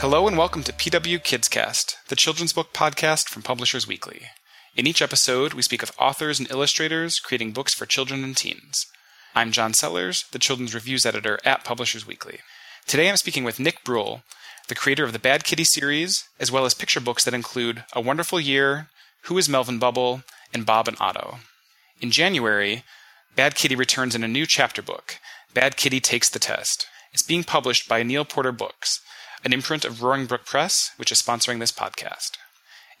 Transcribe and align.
Hello 0.00 0.26
and 0.26 0.38
welcome 0.38 0.62
to 0.62 0.72
PW 0.72 1.18
KidsCast, 1.18 1.96
the 2.08 2.16
children's 2.16 2.54
book 2.54 2.72
podcast 2.72 3.28
from 3.28 3.42
Publishers 3.42 3.86
Weekly. 3.86 4.22
In 4.74 4.86
each 4.86 5.02
episode, 5.02 5.52
we 5.52 5.60
speak 5.60 5.82
with 5.82 5.92
authors 5.98 6.40
and 6.40 6.50
illustrators 6.50 7.18
creating 7.18 7.52
books 7.52 7.74
for 7.74 7.84
children 7.84 8.24
and 8.24 8.34
teens. 8.34 8.86
I'm 9.34 9.52
John 9.52 9.74
Sellers, 9.74 10.24
the 10.32 10.38
children's 10.38 10.74
reviews 10.74 11.04
editor 11.04 11.38
at 11.44 11.64
Publishers 11.64 12.06
Weekly. 12.06 12.38
Today 12.86 13.10
I'm 13.10 13.18
speaking 13.18 13.44
with 13.44 13.60
Nick 13.60 13.84
Bruel, 13.84 14.22
the 14.68 14.74
creator 14.74 15.04
of 15.04 15.12
the 15.12 15.18
Bad 15.18 15.44
Kitty 15.44 15.64
series, 15.64 16.24
as 16.38 16.50
well 16.50 16.64
as 16.64 16.72
picture 16.72 16.98
books 16.98 17.24
that 17.24 17.34
include 17.34 17.84
A 17.92 18.00
Wonderful 18.00 18.40
Year, 18.40 18.88
Who 19.24 19.36
is 19.36 19.50
Melvin 19.50 19.78
Bubble, 19.78 20.22
and 20.54 20.64
Bob 20.64 20.88
and 20.88 20.96
Otto. 20.98 21.40
In 22.00 22.10
January, 22.10 22.84
Bad 23.36 23.54
Kitty 23.54 23.76
returns 23.76 24.14
in 24.14 24.24
a 24.24 24.28
new 24.28 24.46
chapter 24.48 24.80
book, 24.80 25.18
Bad 25.52 25.76
Kitty 25.76 26.00
Takes 26.00 26.30
the 26.30 26.38
Test. 26.38 26.86
It's 27.12 27.22
being 27.22 27.44
published 27.44 27.86
by 27.86 28.02
Neal 28.02 28.24
Porter 28.24 28.52
Books, 28.52 29.02
an 29.44 29.52
imprint 29.52 29.84
of 29.84 30.02
Roaring 30.02 30.26
Brook 30.26 30.44
Press, 30.44 30.90
which 30.96 31.12
is 31.12 31.20
sponsoring 31.20 31.60
this 31.60 31.72
podcast. 31.72 32.32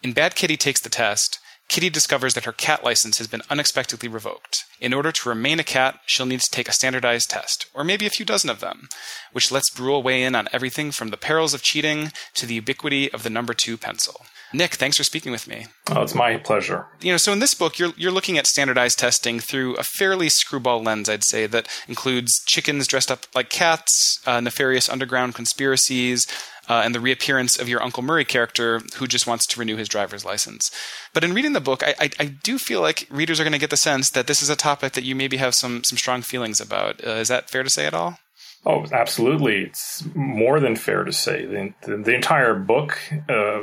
In 0.02 0.12
Bad 0.12 0.34
Kitty 0.34 0.56
Takes 0.56 0.80
the 0.80 0.88
Test, 0.88 1.38
Kitty 1.68 1.88
discovers 1.88 2.34
that 2.34 2.46
her 2.46 2.52
cat 2.52 2.82
license 2.82 3.18
has 3.18 3.28
been 3.28 3.42
unexpectedly 3.48 4.08
revoked. 4.08 4.64
In 4.80 4.92
order 4.92 5.12
to 5.12 5.28
remain 5.28 5.60
a 5.60 5.64
cat, 5.64 6.00
she'll 6.04 6.26
need 6.26 6.40
to 6.40 6.50
take 6.50 6.68
a 6.68 6.72
standardized 6.72 7.30
test, 7.30 7.66
or 7.72 7.84
maybe 7.84 8.06
a 8.06 8.10
few 8.10 8.26
dozen 8.26 8.50
of 8.50 8.58
them, 8.58 8.88
which 9.30 9.52
lets 9.52 9.70
Bruel 9.70 10.02
weigh 10.02 10.24
in 10.24 10.34
on 10.34 10.48
everything 10.52 10.90
from 10.90 11.10
the 11.10 11.16
perils 11.16 11.54
of 11.54 11.62
cheating 11.62 12.10
to 12.34 12.44
the 12.44 12.54
ubiquity 12.54 13.12
of 13.12 13.22
the 13.22 13.30
number 13.30 13.54
two 13.54 13.76
pencil. 13.76 14.22
Nick, 14.52 14.74
thanks 14.74 14.96
for 14.96 15.04
speaking 15.04 15.30
with 15.30 15.46
me. 15.46 15.66
Oh, 15.90 16.02
it's 16.02 16.14
my 16.14 16.36
pleasure. 16.36 16.86
You 17.00 17.12
know, 17.12 17.16
so 17.16 17.32
in 17.32 17.40
this 17.40 17.54
book, 17.54 17.78
you're 17.78 17.92
you're 17.96 18.12
looking 18.12 18.38
at 18.38 18.46
standardized 18.46 18.98
testing 18.98 19.40
through 19.40 19.74
a 19.76 19.82
fairly 19.82 20.28
screwball 20.28 20.82
lens, 20.82 21.08
I'd 21.08 21.24
say, 21.24 21.46
that 21.46 21.68
includes 21.88 22.32
chickens 22.46 22.86
dressed 22.86 23.10
up 23.10 23.26
like 23.34 23.50
cats, 23.50 24.20
uh, 24.26 24.40
nefarious 24.40 24.88
underground 24.88 25.34
conspiracies, 25.34 26.26
uh, 26.68 26.82
and 26.84 26.94
the 26.94 27.00
reappearance 27.00 27.58
of 27.58 27.68
your 27.68 27.82
Uncle 27.82 28.02
Murray 28.02 28.24
character 28.24 28.80
who 28.96 29.06
just 29.06 29.26
wants 29.26 29.46
to 29.46 29.58
renew 29.58 29.76
his 29.76 29.88
driver's 29.88 30.24
license. 30.24 30.70
But 31.12 31.24
in 31.24 31.34
reading 31.34 31.52
the 31.52 31.60
book, 31.60 31.82
I, 31.82 31.94
I, 31.98 32.10
I 32.20 32.24
do 32.26 32.58
feel 32.58 32.80
like 32.80 33.08
readers 33.10 33.40
are 33.40 33.44
going 33.44 33.52
to 33.52 33.58
get 33.58 33.70
the 33.70 33.76
sense 33.76 34.10
that 34.10 34.28
this 34.28 34.42
is 34.42 34.50
a 34.50 34.56
topic 34.56 34.92
that 34.92 35.04
you 35.04 35.14
maybe 35.16 35.38
have 35.38 35.54
some 35.54 35.82
some 35.82 35.98
strong 35.98 36.22
feelings 36.22 36.60
about. 36.60 37.04
Uh, 37.04 37.10
is 37.12 37.28
that 37.28 37.50
fair 37.50 37.64
to 37.64 37.70
say 37.70 37.86
at 37.86 37.94
all? 37.94 38.18
Oh, 38.64 38.84
absolutely. 38.92 39.64
It's 39.64 40.04
more 40.14 40.60
than 40.60 40.76
fair 40.76 41.04
to 41.04 41.12
say. 41.12 41.46
The, 41.46 41.72
the, 41.82 41.96
the 41.96 42.14
entire 42.14 42.54
book 42.54 42.98
uh, 43.28 43.62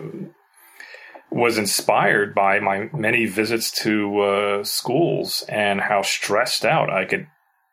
was 1.30 1.58
inspired 1.58 2.34
by 2.34 2.60
my 2.60 2.90
many 2.94 3.26
visits 3.26 3.72
to 3.84 4.20
uh, 4.22 4.64
schools 4.64 5.44
and 5.50 5.82
how 5.82 6.02
stressed 6.02 6.66
out 6.66 6.90
I 6.90 7.06
could 7.06 7.28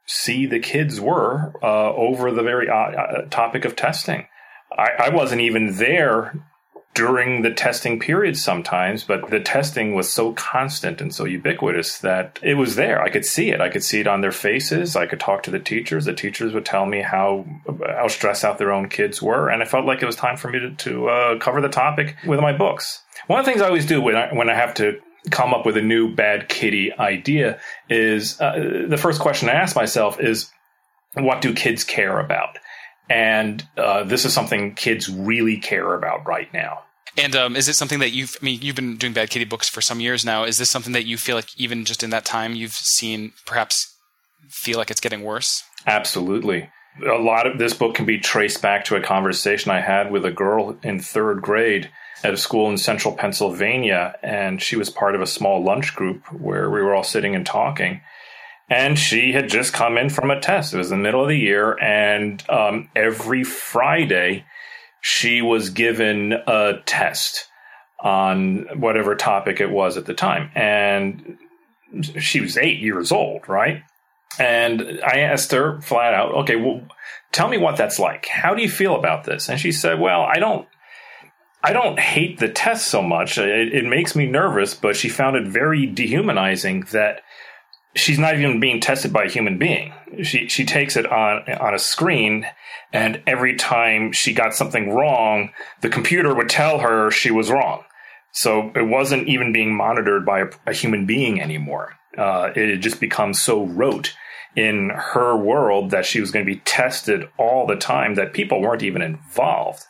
see 0.07 0.47
the 0.47 0.59
kids 0.59 1.01
were 1.01 1.53
uh, 1.63 1.93
over 1.95 2.31
the 2.31 2.43
very 2.43 2.69
uh, 2.69 2.75
uh, 2.75 3.23
topic 3.29 3.65
of 3.65 3.77
testing. 3.77 4.27
I, 4.77 5.07
I 5.07 5.09
wasn't 5.11 5.41
even 5.41 5.77
there 5.77 6.35
during 6.95 7.43
the 7.43 7.53
testing 7.53 7.99
period 7.99 8.37
sometimes, 8.37 9.03
but 9.03 9.29
the 9.29 9.41
testing 9.41 9.95
was 9.95 10.13
so 10.13 10.33
constant 10.33 11.01
and 11.01 11.13
so 11.13 11.25
ubiquitous 11.25 11.99
that 11.99 12.39
it 12.43 12.55
was 12.55 12.77
there. 12.77 13.03
I 13.03 13.11
could 13.11 13.25
see 13.25 13.51
it. 13.51 13.61
I 13.61 13.69
could 13.69 13.83
see 13.83 14.01
it 14.01 14.07
on 14.07 14.21
their 14.21 14.33
faces. 14.33 14.95
I 14.95 15.07
could 15.07 15.19
talk 15.19 15.43
to 15.45 15.51
the 15.51 15.59
teachers. 15.59 16.05
The 16.05 16.15
teachers 16.15 16.53
would 16.55 16.65
tell 16.65 16.87
me 16.87 17.03
how 17.03 17.47
how 17.85 18.07
stressed 18.09 18.45
out 18.45 18.59
their 18.59 18.73
own 18.73 18.89
kids 18.89 19.21
were, 19.21 19.49
and 19.49 19.63
I 19.63 19.67
felt 19.67 19.87
like 19.87 20.03
it 20.03 20.07
was 20.07 20.17
time 20.17 20.37
for 20.37 20.49
me 20.49 20.61
to, 20.61 20.71
to 20.71 21.09
uh, 21.09 21.39
cover 21.39 21.61
the 21.61 21.69
topic 21.69 22.17
with 22.27 22.41
my 22.41 22.57
books. 22.57 23.03
One 23.27 23.39
of 23.39 23.45
the 23.45 23.51
things 23.51 23.63
I 23.63 23.67
always 23.67 23.87
do 23.87 24.01
when 24.01 24.17
I, 24.17 24.33
when 24.33 24.51
I 24.51 24.55
have 24.55 24.75
to 24.75 25.01
come 25.31 25.55
up 25.55 25.65
with 25.65 25.77
a 25.77 25.83
new 25.83 26.15
bad 26.15 26.49
kitty 26.49 26.93
idea 26.93 27.59
is 27.89 28.41
uh, 28.41 28.85
the 28.89 28.99
first 28.99 29.21
question 29.21 29.49
I 29.49 29.53
ask 29.53 29.75
myself 29.75 30.21
is, 30.21 30.51
what 31.15 31.41
do 31.41 31.55
kids 31.55 31.85
care 31.85 32.19
about? 32.19 32.59
And 33.09 33.67
uh, 33.77 34.05
this 34.05 34.25
is 34.25 34.33
something 34.33 34.75
kids 34.75 35.09
really 35.09 35.59
care 35.59 35.95
about 35.95 36.27
right 36.27 36.53
now. 36.53 36.81
And 37.17 37.37
um, 37.37 37.55
is 37.55 37.69
it 37.69 37.75
something 37.75 38.01
that 38.01 38.11
you've? 38.11 38.37
I 38.41 38.45
mean, 38.45 38.61
you've 38.61 38.75
been 38.75 38.97
doing 38.97 39.13
Bad 39.13 39.31
Kitty 39.31 39.45
books 39.45 39.69
for 39.69 39.81
some 39.81 40.01
years 40.01 40.25
now. 40.25 40.45
Is 40.45 40.57
this 40.57 40.71
something 40.71 40.95
that 40.95 41.07
you 41.07 41.17
feel 41.17 41.37
like 41.37 41.49
even 41.57 41.85
just 41.85 42.03
in 42.03 42.11
that 42.11 42.25
time 42.25 42.55
you've 42.55 42.73
seen 42.73 43.33
perhaps 43.47 43.95
feel 44.51 44.79
like 44.79 44.91
it's 44.91 45.01
getting 45.01 45.23
worse? 45.23 45.63
Absolutely. 45.87 46.71
A 47.07 47.19
lot 47.19 47.47
of 47.47 47.59
this 47.59 47.73
book 47.73 47.95
can 47.95 48.05
be 48.05 48.19
traced 48.19 48.63
back 48.63 48.85
to 48.87 48.97
a 48.97 49.01
conversation 49.01 49.71
I 49.71 49.81
had 49.81 50.11
with 50.11 50.25
a 50.25 50.31
girl 50.31 50.77
in 50.83 50.99
third 50.99 51.41
grade 51.41 51.91
at 52.23 52.35
a 52.35 52.39
school 52.39 52.71
in 52.71 52.79
central 52.79 53.15
Pennsylvania, 53.15 54.15
and 54.23 54.63
she 54.63 54.77
was 54.77 54.91
part 54.91 55.15
of 55.15 55.21
a 55.21 55.27
small 55.27 55.63
lunch 55.63 55.95
group 55.95 56.31
where 56.33 56.71
we 56.71 56.81
were 56.81 56.95
all 56.95 57.03
sitting 57.03 57.35
and 57.35 57.45
talking. 57.45 58.01
And 58.71 58.99
she 58.99 59.33
had 59.33 59.49
just 59.49 59.75
come 59.75 59.99
in 59.99 60.09
from 60.09 60.31
a 60.31 60.41
test. 60.41 60.73
It 60.73 60.79
was 60.79 60.91
the 60.91 60.97
middle 60.97 61.23
of 61.23 61.29
the 61.29 61.39
year, 61.39 61.79
and 61.79 62.43
um, 62.49 62.89
every 62.97 63.45
Friday 63.45 64.45
she 65.01 65.43
was 65.43 65.69
given 65.69 66.33
a 66.33 66.81
test 66.87 67.47
on 68.01 68.67
whatever 68.81 69.15
topic 69.15 69.61
it 69.61 69.71
was 69.71 69.97
at 69.97 70.07
the 70.07 70.15
time. 70.15 70.51
And 70.55 71.37
she 72.19 72.41
was 72.41 72.57
eight 72.57 72.81
years 72.81 73.13
old, 73.13 73.49
right? 73.49 73.83
And 74.39 75.01
I 75.07 75.21
asked 75.21 75.53
her 75.53 75.81
flat 75.81 76.15
out, 76.15 76.33
okay, 76.33 76.57
well, 76.57 76.83
tell 77.33 77.49
me 77.49 77.59
what 77.59 77.77
that's 77.77 77.99
like. 77.99 78.27
How 78.27 78.55
do 78.55 78.63
you 78.63 78.69
feel 78.71 78.97
about 78.97 79.25
this? 79.25 79.49
And 79.49 79.61
she 79.61 79.73
said, 79.73 80.01
well, 80.01 80.23
I 80.23 80.39
don't. 80.39 80.67
I 81.65 81.73
don't 81.73 81.99
hate 81.99 82.39
the 82.39 82.49
test 82.51 82.89
so 82.89 83.01
much. 83.01 83.39
It, 83.39 83.73
it 83.75 83.85
makes 83.87 84.15
me 84.15 84.27
nervous, 84.27 84.75
but 84.75 84.97
she 84.97 85.09
found 85.09 85.37
it 85.37 85.47
very 85.47 85.87
dehumanizing 85.87 86.83
that 86.93 87.23
she's 87.95 88.19
not 88.19 88.39
even 88.39 88.61
being 88.61 88.81
tested 88.81 89.15
by 89.15 89.25
a 89.25 89.31
human 89.31 89.57
being. 89.57 89.95
She 90.23 90.47
she 90.49 90.67
takes 90.67 90.95
it 90.95 91.11
on 91.11 91.51
on 91.55 91.73
a 91.73 91.79
screen, 91.79 92.47
and 92.93 93.23
every 93.27 93.57
time 93.57 94.13
she 94.13 94.35
got 94.35 94.55
something 94.55 94.91
wrong, 94.91 95.53
the 95.81 95.89
computer 95.89 96.35
would 96.35 96.51
tell 96.51 96.81
her 96.81 97.11
she 97.11 97.31
was 97.31 97.51
wrong. 97.51 97.85
So 98.33 98.71
it 98.75 98.87
wasn't 98.87 99.29
even 99.29 99.55
being 99.55 99.75
monitored 99.75 100.27
by 100.27 100.41
a, 100.41 100.47
a 100.67 100.73
human 100.75 101.07
being 101.07 101.41
anymore. 101.41 101.95
Uh, 102.19 102.51
it 102.55 102.69
had 102.69 102.83
just 102.83 103.01
become 103.01 103.33
so 103.33 103.65
rote 103.65 104.15
in 104.55 104.91
her 104.91 105.35
world 105.35 105.93
that 105.93 106.05
she 106.05 106.21
was 106.21 106.31
going 106.31 106.45
to 106.45 106.53
be 106.53 106.61
tested 106.61 107.27
all 107.39 107.67
the 107.67 107.77
time 107.77 108.17
that 108.17 108.35
people 108.35 108.61
weren't 108.61 108.83
even 108.83 109.01
involved. 109.01 109.85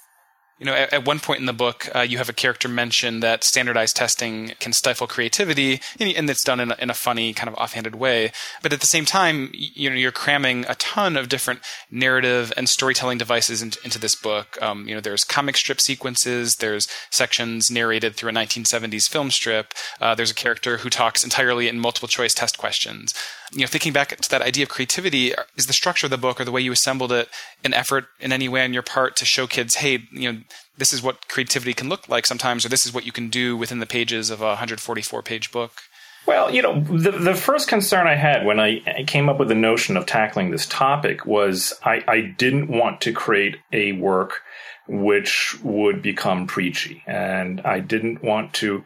You 0.58 0.66
know, 0.66 0.74
at, 0.74 0.92
at, 0.92 1.04
one 1.04 1.18
point 1.18 1.40
in 1.40 1.46
the 1.46 1.52
book, 1.52 1.88
uh, 1.94 2.00
you 2.00 2.18
have 2.18 2.28
a 2.28 2.32
character 2.32 2.68
mention 2.68 3.20
that 3.20 3.42
standardized 3.42 3.96
testing 3.96 4.52
can 4.60 4.72
stifle 4.72 5.08
creativity, 5.08 5.80
and, 5.98 6.30
it's 6.30 6.44
done 6.44 6.60
in 6.60 6.70
a, 6.70 6.76
in 6.78 6.90
a, 6.90 6.94
funny, 6.94 7.32
kind 7.32 7.48
of 7.48 7.56
offhanded 7.56 7.96
way. 7.96 8.30
But 8.62 8.72
at 8.72 8.80
the 8.80 8.86
same 8.86 9.04
time, 9.04 9.50
you 9.52 9.90
know, 9.90 9.96
you're 9.96 10.12
cramming 10.12 10.64
a 10.68 10.76
ton 10.76 11.16
of 11.16 11.28
different 11.28 11.60
narrative 11.90 12.52
and 12.56 12.68
storytelling 12.68 13.18
devices 13.18 13.62
into, 13.62 13.80
into 13.82 13.98
this 13.98 14.14
book. 14.14 14.56
Um, 14.62 14.86
you 14.86 14.94
know, 14.94 15.00
there's 15.00 15.24
comic 15.24 15.56
strip 15.56 15.80
sequences, 15.80 16.54
there's 16.60 16.86
sections 17.10 17.68
narrated 17.68 18.14
through 18.14 18.30
a 18.30 18.32
1970s 18.32 19.08
film 19.10 19.32
strip. 19.32 19.74
Uh, 20.00 20.14
there's 20.14 20.30
a 20.30 20.34
character 20.34 20.78
who 20.78 20.88
talks 20.88 21.24
entirely 21.24 21.66
in 21.66 21.80
multiple 21.80 22.08
choice 22.08 22.32
test 22.32 22.58
questions 22.58 23.12
you 23.54 23.60
know, 23.60 23.66
thinking 23.66 23.92
back 23.92 24.16
to 24.16 24.30
that 24.30 24.42
idea 24.42 24.64
of 24.64 24.68
creativity, 24.68 25.32
is 25.56 25.66
the 25.66 25.72
structure 25.72 26.06
of 26.06 26.10
the 26.10 26.18
book 26.18 26.40
or 26.40 26.44
the 26.44 26.52
way 26.52 26.60
you 26.60 26.72
assembled 26.72 27.12
it 27.12 27.28
an 27.62 27.72
effort 27.72 28.06
in 28.20 28.32
any 28.32 28.48
way 28.48 28.64
on 28.64 28.74
your 28.74 28.82
part 28.82 29.16
to 29.16 29.24
show 29.24 29.46
kids, 29.46 29.76
hey, 29.76 30.00
you 30.10 30.32
know, 30.32 30.40
this 30.76 30.92
is 30.92 31.02
what 31.02 31.28
creativity 31.28 31.72
can 31.72 31.88
look 31.88 32.08
like 32.08 32.26
sometimes, 32.26 32.66
or 32.66 32.68
this 32.68 32.84
is 32.84 32.92
what 32.92 33.06
you 33.06 33.12
can 33.12 33.28
do 33.28 33.56
within 33.56 33.78
the 33.78 33.86
pages 33.86 34.28
of 34.28 34.40
a 34.40 34.46
144 34.46 35.22
page 35.22 35.52
book? 35.52 35.82
Well, 36.26 36.54
you 36.54 36.62
know, 36.62 36.80
the, 36.80 37.10
the 37.10 37.34
first 37.34 37.68
concern 37.68 38.06
I 38.06 38.14
had 38.14 38.46
when 38.46 38.58
I 38.58 39.04
came 39.06 39.28
up 39.28 39.38
with 39.38 39.48
the 39.48 39.54
notion 39.54 39.96
of 39.96 40.06
tackling 40.06 40.50
this 40.50 40.66
topic 40.66 41.26
was 41.26 41.74
I, 41.82 42.02
I 42.08 42.20
didn't 42.22 42.68
want 42.68 43.02
to 43.02 43.12
create 43.12 43.56
a 43.72 43.92
work 43.92 44.42
which 44.86 45.56
would 45.62 46.02
become 46.02 46.46
preachy. 46.46 47.02
And 47.06 47.60
I 47.62 47.80
didn't 47.80 48.22
want 48.22 48.52
to 48.54 48.84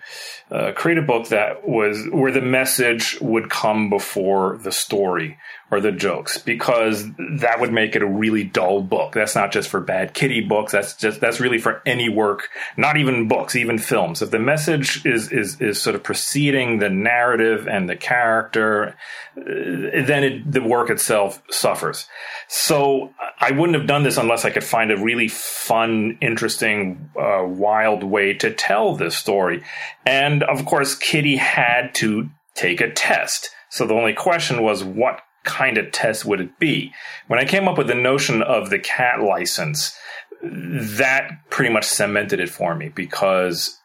uh, 0.50 0.72
create 0.72 0.98
a 0.98 1.03
book 1.03 1.28
that 1.28 1.69
was 1.69 2.06
where 2.12 2.31
the 2.31 2.41
message 2.41 3.19
would 3.21 3.51
come 3.51 3.91
before 3.91 4.59
the 4.59 4.72
story 4.72 5.39
or 5.70 5.80
the 5.80 5.92
jokes 5.92 6.38
because 6.38 7.06
that 7.18 7.60
would 7.60 7.72
make 7.72 7.94
it 7.94 8.03
a 8.03 8.06
really 8.06 8.44
dull 8.44 8.82
book. 8.82 9.12
That's 9.12 9.34
not 9.34 9.53
just 9.53 9.68
for 9.68 9.80
bad 9.80 10.15
kitty 10.15 10.41
books. 10.41 10.72
That's 10.72 10.94
just 10.94 11.20
that's 11.20 11.41
really 11.41 11.59
for 11.59 11.82
any 11.84 12.09
work, 12.09 12.48
not 12.76 12.97
even 12.97 13.28
books, 13.28 13.54
even 13.54 13.78
films. 13.78 14.22
If 14.22 14.30
the 14.30 14.38
message 14.38 15.04
is 15.04 15.30
is 15.30 15.60
is 15.60 15.80
sort 15.80 15.94
of 15.94 16.03
preceding 16.03 16.78
the 16.78 16.88
narrative 16.88 17.68
and 17.68 17.88
the 17.88 17.97
character, 17.97 18.97
uh, 19.36 19.42
then 19.44 20.24
it, 20.24 20.53
the 20.53 20.62
work 20.62 20.88
itself 20.88 21.42
suffers. 21.50 22.06
So 22.48 23.12
I 23.38 23.50
wouldn't 23.50 23.76
have 23.76 23.86
done 23.86 24.04
this 24.04 24.16
unless 24.16 24.44
I 24.44 24.50
could 24.50 24.65
find 24.65 24.91
a 24.91 24.97
really 24.97 25.28
fun, 25.28 26.16
interesting, 26.22 27.10
uh, 27.18 27.44
wild 27.44 28.03
way 28.03 28.32
to 28.34 28.53
tell 28.54 28.97
this 28.97 29.16
story. 29.16 29.62
And 30.06 30.42
of 30.42 30.65
course, 30.65 30.94
Kitty 30.94 31.36
had 31.36 31.94
to 31.97 32.30
take 32.54 32.80
a 32.80 32.91
test. 32.91 33.50
So 33.70 33.86
the 33.86 33.94
only 33.94 34.15
question 34.15 34.62
was 34.62 34.82
what 34.82 35.20
kind 35.48 35.78
of 35.78 35.91
test 35.91 36.24
would 36.24 36.41
it 36.41 36.59
be? 36.60 36.92
When 37.27 37.41
I 37.41 37.45
came 37.45 37.66
up 37.66 37.77
with 37.77 37.89
the 37.89 37.95
notion 37.95 38.42
of 38.42 38.71
the 38.71 38.78
cat 38.78 39.21
license, 39.21 39.98
that 40.42 41.30
pretty 41.50 41.72
much 41.72 41.84
cemented 41.84 42.39
it 42.39 42.50
for 42.50 42.74
me 42.77 42.91
because 42.91 43.77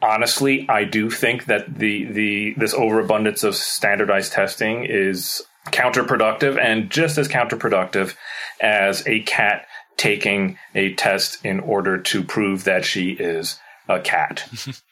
honestly, 0.00 0.68
I 0.68 0.84
do 0.84 1.10
think 1.10 1.46
that 1.46 1.78
the 1.78 2.04
the 2.04 2.54
this 2.56 2.74
overabundance 2.74 3.42
of 3.42 3.56
standardized 3.56 4.32
testing 4.32 4.84
is 4.84 5.42
counterproductive 5.66 6.58
and 6.58 6.90
just 6.90 7.18
as 7.18 7.28
counterproductive 7.28 8.14
as 8.60 9.06
a 9.06 9.20
cat 9.20 9.66
taking 9.96 10.58
a 10.74 10.94
test 10.94 11.44
in 11.44 11.60
order 11.60 11.98
to 11.98 12.22
prove 12.22 12.64
that 12.64 12.84
she 12.84 13.10
is 13.12 13.58
a 13.88 14.00
cat. 14.00 14.48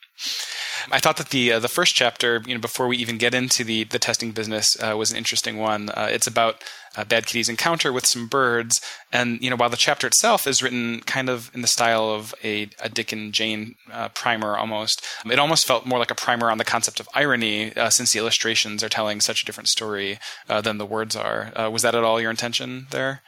I 0.90 0.98
thought 0.98 1.16
that 1.16 1.30
the 1.30 1.52
uh, 1.52 1.58
the 1.58 1.68
first 1.68 1.94
chapter, 1.94 2.42
you 2.46 2.54
know, 2.54 2.60
before 2.60 2.88
we 2.88 2.96
even 2.96 3.18
get 3.18 3.34
into 3.34 3.64
the 3.64 3.84
the 3.84 3.98
testing 3.98 4.32
business, 4.32 4.76
uh, 4.80 4.96
was 4.96 5.10
an 5.10 5.16
interesting 5.16 5.58
one. 5.58 5.90
Uh, 5.90 6.08
it's 6.10 6.26
about 6.26 6.62
uh, 6.96 7.04
Bad 7.04 7.26
Kitty's 7.26 7.48
encounter 7.48 7.92
with 7.92 8.06
some 8.06 8.26
birds, 8.26 8.80
and 9.12 9.40
you 9.42 9.50
know, 9.50 9.56
while 9.56 9.70
the 9.70 9.76
chapter 9.76 10.06
itself 10.06 10.46
is 10.46 10.62
written 10.62 11.00
kind 11.00 11.28
of 11.28 11.50
in 11.54 11.62
the 11.62 11.68
style 11.68 12.10
of 12.10 12.34
a, 12.42 12.68
a 12.80 12.88
Dick 12.88 13.12
and 13.12 13.32
Jane 13.32 13.74
uh, 13.92 14.08
primer, 14.08 14.56
almost, 14.56 15.04
it 15.24 15.38
almost 15.38 15.66
felt 15.66 15.86
more 15.86 15.98
like 15.98 16.10
a 16.10 16.16
primer 16.16 16.50
on 16.50 16.58
the 16.58 16.64
concept 16.64 17.00
of 17.00 17.08
irony, 17.14 17.74
uh, 17.76 17.90
since 17.90 18.12
the 18.12 18.18
illustrations 18.18 18.82
are 18.82 18.88
telling 18.88 19.20
such 19.20 19.42
a 19.42 19.46
different 19.46 19.68
story 19.68 20.18
than 20.46 20.78
the 20.78 20.86
words 20.86 21.14
are. 21.14 21.52
was 21.70 21.82
that 21.82 21.94
at 21.94 22.04
all 22.04 22.20
your 22.20 22.30
intention 22.30 22.86
there? 22.90 23.22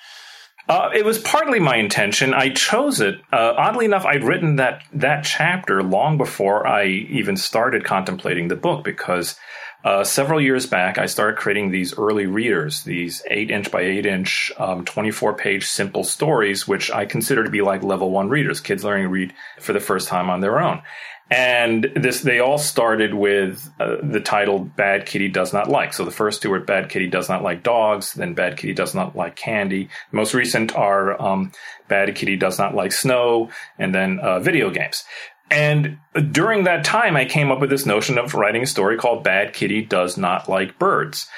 Uh, 0.69 0.91
it 0.95 1.05
was 1.05 1.19
partly 1.19 1.59
my 1.59 1.77
intention. 1.77 2.33
I 2.33 2.51
chose 2.51 3.01
it. 3.01 3.21
Uh, 3.33 3.55
oddly 3.57 3.85
enough, 3.85 4.05
I'd 4.07 4.25
written 4.25 4.57
that 4.57 4.83
that 4.93 5.25
chapter 5.25 5.83
long 5.83 6.19
before 6.19 6.67
I 6.67 6.87
even 6.87 7.37
started 7.37 7.85
contemplating 7.85 8.49
the 8.49 8.57
book 8.57 8.85
because 8.85 9.37
uh, 9.85 10.05
several 10.05 10.41
years 10.41 10.67
back 10.67 10.97
I 10.99 11.07
started 11.07 11.37
creating 11.37 11.73
these 11.73 11.99
early 11.99 12.27
readers, 12.27 12.85
these 12.85 13.23
eight 13.29 13.51
inch 13.51 13.73
by 13.73 13.81
eight 13.81 14.07
inch, 14.07 14.53
um, 14.57 14.85
twenty 14.85 15.11
four 15.11 15.35
page 15.35 15.67
simple 15.67 16.05
stories, 16.05 16.69
which 16.69 16.91
I 16.93 17.07
consider 17.07 17.43
to 17.43 17.51
be 17.51 17.63
like 17.63 17.83
level 17.83 18.11
one 18.13 18.29
readers, 18.29 18.61
kids 18.61 18.85
learning 18.85 19.07
to 19.07 19.09
read 19.11 19.35
for 19.61 19.73
the 19.73 19.81
first 19.81 20.07
time 20.07 20.31
on 20.31 20.41
their 20.41 20.61
own. 20.61 20.83
And 21.33 21.91
this, 21.97 22.21
they 22.21 22.41
all 22.41 22.59
started 22.59 23.15
with 23.15 23.67
uh, 23.81 23.97
the 24.03 24.21
title 24.21 24.59
"Bad 24.59 25.07
Kitty 25.07 25.29
Does 25.31 25.55
Not 25.55 25.71
Like." 25.71 25.95
So 25.95 26.05
the 26.05 26.11
first 26.11 26.43
two 26.43 26.51
were 26.51 26.61
"Bad 26.61 26.91
Kitty 26.91 27.09
Does 27.09 27.31
Not 27.31 27.43
Like 27.43 27.63
Dogs," 27.63 28.13
then 28.13 28.35
"Bad 28.35 28.59
Kitty 28.59 28.75
Does 28.75 28.95
Not 28.95 29.17
Like 29.17 29.35
Candy." 29.35 29.89
Most 30.11 30.35
recent 30.35 30.77
are 30.77 31.21
um, 31.21 31.51
"Bad 31.89 32.15
Kitty 32.15 32.37
Does 32.37 32.59
Not 32.59 32.75
Like 32.75 32.93
Snow," 32.93 33.49
and 33.79 33.95
then 33.95 34.19
uh, 34.19 34.41
video 34.41 34.69
games. 34.69 35.05
And 35.51 35.99
during 36.33 36.65
that 36.65 36.85
time, 36.85 37.17
I 37.17 37.25
came 37.25 37.51
up 37.51 37.61
with 37.61 37.71
this 37.71 37.87
notion 37.87 38.19
of 38.19 38.35
writing 38.35 38.63
a 38.63 38.67
story 38.67 38.99
called 38.99 39.25
Bad 39.25 39.55
Kitty 39.55 39.83
Does 39.83 40.19
Not 40.19 40.51
Like 40.51 40.79
Birds. 40.79 41.29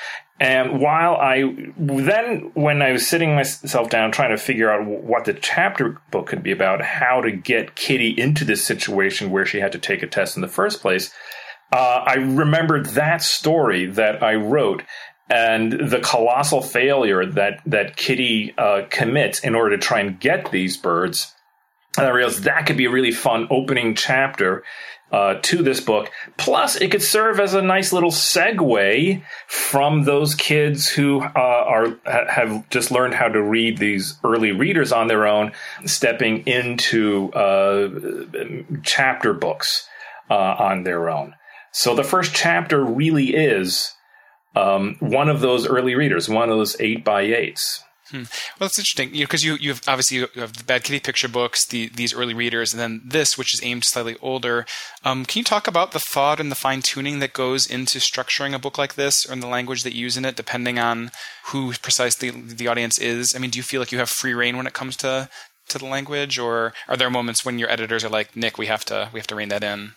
And 0.40 0.80
while 0.80 1.14
I 1.16 1.54
then, 1.78 2.50
when 2.54 2.82
I 2.82 2.90
was 2.92 3.06
sitting 3.06 3.36
myself 3.36 3.88
down 3.88 4.10
trying 4.10 4.30
to 4.30 4.36
figure 4.36 4.70
out 4.70 4.84
what 4.84 5.26
the 5.26 5.34
chapter 5.34 6.00
book 6.10 6.26
could 6.26 6.42
be 6.42 6.50
about, 6.50 6.82
how 6.82 7.20
to 7.20 7.30
get 7.30 7.76
Kitty 7.76 8.10
into 8.10 8.44
this 8.44 8.64
situation 8.64 9.30
where 9.30 9.46
she 9.46 9.60
had 9.60 9.72
to 9.72 9.78
take 9.78 10.02
a 10.02 10.08
test 10.08 10.36
in 10.36 10.42
the 10.42 10.48
first 10.48 10.80
place, 10.80 11.12
uh, 11.72 12.02
I 12.04 12.14
remembered 12.14 12.86
that 12.86 13.22
story 13.22 13.86
that 13.86 14.22
I 14.22 14.34
wrote 14.34 14.82
and 15.30 15.72
the 15.72 16.00
colossal 16.00 16.62
failure 16.62 17.24
that 17.24 17.60
that 17.66 17.96
Kitty 17.96 18.54
uh, 18.58 18.82
commits 18.90 19.40
in 19.40 19.54
order 19.54 19.76
to 19.76 19.82
try 19.82 20.00
and 20.00 20.18
get 20.18 20.50
these 20.50 20.76
birds. 20.76 21.32
And 21.96 22.06
I 22.06 22.10
realized 22.10 22.42
that 22.42 22.66
could 22.66 22.76
be 22.76 22.86
a 22.86 22.90
really 22.90 23.12
fun 23.12 23.46
opening 23.50 23.94
chapter 23.94 24.64
uh, 25.14 25.38
to 25.42 25.62
this 25.62 25.80
book. 25.80 26.10
Plus, 26.38 26.74
it 26.74 26.90
could 26.90 27.00
serve 27.00 27.38
as 27.38 27.54
a 27.54 27.62
nice 27.62 27.92
little 27.92 28.10
segue 28.10 29.22
from 29.46 30.02
those 30.02 30.34
kids 30.34 30.88
who 30.88 31.22
uh, 31.22 31.28
are 31.34 31.96
have 32.04 32.68
just 32.68 32.90
learned 32.90 33.14
how 33.14 33.28
to 33.28 33.40
read 33.40 33.78
these 33.78 34.18
early 34.24 34.50
readers 34.50 34.90
on 34.90 35.06
their 35.06 35.24
own, 35.24 35.52
stepping 35.86 36.44
into 36.48 37.32
uh, 37.32 37.88
chapter 38.82 39.32
books 39.32 39.88
uh, 40.30 40.34
on 40.34 40.82
their 40.82 41.08
own. 41.08 41.36
So 41.70 41.94
the 41.94 42.02
first 42.02 42.34
chapter 42.34 42.84
really 42.84 43.36
is 43.36 43.94
um, 44.56 44.96
one 44.98 45.28
of 45.28 45.40
those 45.40 45.64
early 45.64 45.94
readers, 45.94 46.28
one 46.28 46.50
of 46.50 46.58
those 46.58 46.76
eight 46.80 47.04
by 47.04 47.22
eights. 47.22 47.84
Hmm. 48.10 48.24
Well, 48.58 48.68
that's 48.68 48.78
interesting, 48.78 49.14
you 49.14 49.20
know, 49.20 49.26
because 49.26 49.44
you 49.44 49.56
you 49.56 49.70
have 49.70 49.80
obviously 49.88 50.18
you 50.18 50.28
have 50.34 50.58
the 50.58 50.64
Bad 50.64 50.84
Kitty 50.84 51.00
picture 51.00 51.28
books, 51.28 51.66
the 51.66 51.88
these 51.88 52.12
early 52.12 52.34
readers, 52.34 52.72
and 52.72 52.80
then 52.80 53.00
this, 53.02 53.38
which 53.38 53.54
is 53.54 53.60
aimed 53.62 53.84
slightly 53.84 54.16
older. 54.20 54.66
Um, 55.04 55.24
can 55.24 55.40
you 55.40 55.44
talk 55.44 55.66
about 55.66 55.92
the 55.92 56.00
thought 56.00 56.38
and 56.38 56.50
the 56.50 56.56
fine 56.56 56.82
tuning 56.82 57.20
that 57.20 57.32
goes 57.32 57.66
into 57.66 57.98
structuring 57.98 58.54
a 58.54 58.58
book 58.58 58.76
like 58.76 58.94
this, 58.94 59.24
or 59.28 59.34
the 59.36 59.46
language 59.46 59.84
that 59.84 59.94
you 59.94 60.02
use 60.02 60.18
in 60.18 60.26
it, 60.26 60.36
depending 60.36 60.78
on 60.78 61.12
who 61.46 61.72
precisely 61.72 62.30
the 62.30 62.68
audience 62.68 62.98
is? 62.98 63.34
I 63.34 63.38
mean, 63.38 63.50
do 63.50 63.58
you 63.58 63.62
feel 63.62 63.80
like 63.80 63.92
you 63.92 63.98
have 63.98 64.10
free 64.10 64.34
reign 64.34 64.58
when 64.58 64.66
it 64.66 64.74
comes 64.74 64.96
to 64.98 65.30
to 65.68 65.78
the 65.78 65.86
language, 65.86 66.38
or 66.38 66.74
are 66.88 66.96
there 66.98 67.08
moments 67.08 67.42
when 67.44 67.58
your 67.58 67.70
editors 67.70 68.04
are 68.04 68.10
like, 68.10 68.36
Nick, 68.36 68.58
we 68.58 68.66
have 68.66 68.84
to 68.86 69.08
we 69.14 69.18
have 69.18 69.26
to 69.28 69.34
rein 69.34 69.48
that 69.48 69.64
in? 69.64 69.92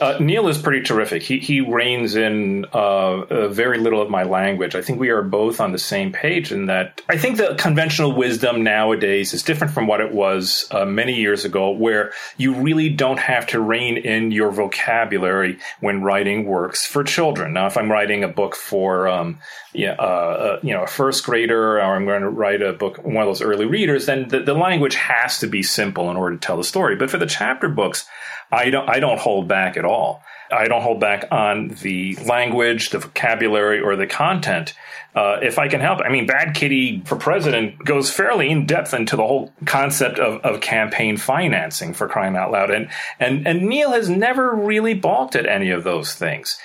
Uh, 0.00 0.16
Neal 0.18 0.48
is 0.48 0.58
pretty 0.58 0.82
terrific. 0.82 1.22
He 1.22 1.38
he 1.38 1.60
reins 1.60 2.16
in 2.16 2.66
uh, 2.74 2.78
uh, 2.78 3.48
very 3.48 3.78
little 3.78 4.02
of 4.02 4.10
my 4.10 4.24
language. 4.24 4.74
I 4.74 4.82
think 4.82 4.98
we 4.98 5.10
are 5.10 5.22
both 5.22 5.60
on 5.60 5.70
the 5.70 5.78
same 5.78 6.10
page 6.12 6.50
in 6.50 6.66
that. 6.66 7.00
I 7.08 7.16
think 7.16 7.36
the 7.36 7.54
conventional 7.56 8.12
wisdom 8.12 8.64
nowadays 8.64 9.32
is 9.32 9.44
different 9.44 9.72
from 9.72 9.86
what 9.86 10.00
it 10.00 10.12
was 10.12 10.66
uh, 10.72 10.84
many 10.84 11.14
years 11.14 11.44
ago, 11.44 11.70
where 11.70 12.12
you 12.36 12.54
really 12.54 12.88
don't 12.88 13.20
have 13.20 13.46
to 13.48 13.60
rein 13.60 13.96
in 13.96 14.32
your 14.32 14.50
vocabulary 14.50 15.58
when 15.80 16.02
writing 16.02 16.44
works 16.44 16.84
for 16.84 17.04
children. 17.04 17.52
Now, 17.52 17.66
if 17.66 17.76
I'm 17.76 17.90
writing 17.90 18.24
a 18.24 18.28
book 18.28 18.56
for 18.56 19.06
um, 19.06 19.38
yeah, 19.72 19.94
uh, 19.98 20.02
uh, 20.02 20.60
you 20.62 20.72
know 20.74 20.82
a 20.82 20.88
first 20.88 21.24
grader, 21.24 21.78
or 21.78 21.80
I'm 21.80 22.04
going 22.04 22.22
to 22.22 22.30
write 22.30 22.62
a 22.62 22.72
book 22.72 23.04
one 23.04 23.18
of 23.18 23.26
those 23.26 23.42
early 23.42 23.66
readers, 23.66 24.06
then 24.06 24.28
the, 24.28 24.40
the 24.40 24.54
language 24.54 24.96
has 24.96 25.38
to 25.38 25.46
be 25.46 25.62
simple 25.62 26.10
in 26.10 26.16
order 26.16 26.36
to 26.36 26.40
tell 26.40 26.56
the 26.56 26.64
story. 26.64 26.96
But 26.96 27.10
for 27.10 27.18
the 27.18 27.26
chapter 27.26 27.68
books, 27.68 28.06
I 28.50 28.70
don't 28.70 28.88
I 28.88 29.00
don't 29.00 29.18
hold 29.18 29.48
back 29.48 29.76
at 29.76 29.84
all. 29.84 30.22
I 30.52 30.68
don't 30.68 30.82
hold 30.82 31.00
back 31.00 31.26
on 31.30 31.68
the 31.68 32.16
language, 32.16 32.90
the 32.90 32.98
vocabulary, 32.98 33.80
or 33.80 33.96
the 33.96 34.06
content. 34.06 34.74
Uh, 35.14 35.38
if 35.42 35.58
I 35.58 35.68
can 35.68 35.80
help, 35.80 36.00
I 36.00 36.08
mean, 36.08 36.26
Bad 36.26 36.54
Kitty 36.54 37.00
for 37.04 37.16
President 37.16 37.78
goes 37.84 38.10
fairly 38.10 38.50
in 38.50 38.66
depth 38.66 38.92
into 38.92 39.16
the 39.16 39.26
whole 39.26 39.52
concept 39.64 40.18
of, 40.18 40.40
of 40.42 40.60
campaign 40.60 41.16
financing 41.16 41.94
for 41.94 42.08
crying 42.08 42.36
out 42.36 42.50
loud, 42.50 42.70
and 42.70 42.88
and 43.20 43.46
and 43.46 43.62
Neal 43.62 43.92
has 43.92 44.08
never 44.08 44.54
really 44.54 44.94
balked 44.94 45.36
at 45.36 45.46
any 45.46 45.70
of 45.70 45.84
those 45.84 46.14
things. 46.14 46.58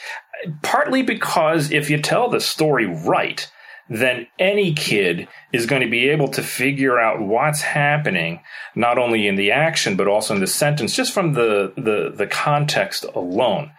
Partly 0.62 1.04
because 1.04 1.72
if 1.72 1.90
you 1.90 2.02
tell 2.02 2.30
the 2.30 2.40
story 2.40 2.86
right, 2.86 3.50
then 3.90 4.28
any 4.38 4.74
kid 4.74 5.28
is 5.52 5.66
going 5.66 5.82
to 5.82 5.90
be 5.90 6.10
able 6.10 6.28
to 6.30 6.44
figure 6.44 7.00
out 7.00 7.22
what's 7.22 7.62
happening, 7.62 8.40
not 8.76 8.98
only 8.98 9.28
in 9.28 9.36
the 9.36 9.52
action, 9.52 9.96
but 9.96 10.08
also 10.08 10.36
in 10.36 10.42
the 10.42 10.48
sentence, 10.48 10.96
just 10.96 11.12
from 11.12 11.34
the, 11.34 11.74
the, 11.76 12.14
the 12.16 12.28
context 12.28 13.04
alone. 13.16 13.72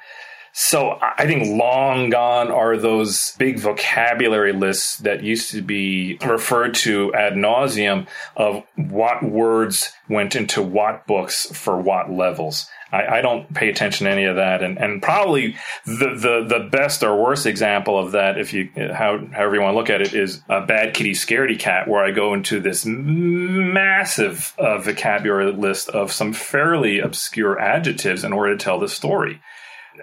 So 0.62 0.98
I 1.00 1.24
think 1.26 1.58
long 1.58 2.10
gone 2.10 2.50
are 2.50 2.76
those 2.76 3.32
big 3.38 3.58
vocabulary 3.58 4.52
lists 4.52 4.98
that 4.98 5.22
used 5.22 5.52
to 5.52 5.62
be 5.62 6.18
referred 6.22 6.74
to 6.74 7.14
ad 7.14 7.32
nauseum 7.32 8.06
of 8.36 8.62
what 8.76 9.22
words 9.22 9.90
went 10.10 10.36
into 10.36 10.60
what 10.60 11.06
books 11.06 11.46
for 11.46 11.80
what 11.80 12.12
levels. 12.12 12.68
I, 12.92 13.06
I, 13.06 13.20
don't 13.22 13.52
pay 13.54 13.70
attention 13.70 14.04
to 14.04 14.10
any 14.10 14.24
of 14.24 14.36
that, 14.36 14.62
and, 14.62 14.76
and 14.76 15.02
probably 15.02 15.56
the, 15.86 16.14
the, 16.14 16.58
the 16.58 16.68
best 16.70 17.02
or 17.02 17.16
worst 17.16 17.46
example 17.46 17.98
of 17.98 18.12
that, 18.12 18.38
if 18.38 18.52
you 18.52 18.68
how 18.76 19.18
however 19.32 19.54
you 19.54 19.62
want 19.62 19.72
to 19.72 19.78
look 19.78 19.90
at 19.90 20.02
it, 20.02 20.12
is 20.12 20.42
a 20.50 20.60
bad 20.60 20.92
kitty 20.92 21.12
scaredy 21.12 21.58
cat, 21.58 21.88
where 21.88 22.04
I 22.04 22.10
go 22.10 22.34
into 22.34 22.60
this 22.60 22.84
massive 22.84 24.52
uh, 24.58 24.76
vocabulary 24.76 25.52
list 25.52 25.88
of 25.88 26.12
some 26.12 26.34
fairly 26.34 26.98
obscure 26.98 27.58
adjectives 27.58 28.24
in 28.24 28.34
order 28.34 28.58
to 28.58 28.62
tell 28.62 28.78
the 28.78 28.88
story. 28.88 29.40